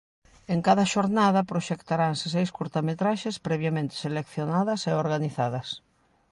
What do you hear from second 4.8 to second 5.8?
e organizadas.